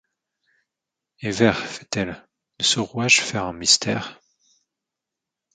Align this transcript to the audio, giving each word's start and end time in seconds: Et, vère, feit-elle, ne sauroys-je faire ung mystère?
Et, 1.19 1.29
vère, 1.29 1.59
feit-elle, 1.59 2.27
ne 2.57 2.63
sauroys-je 2.65 3.21
faire 3.21 3.45
ung 3.45 3.53
mystère? 3.53 4.19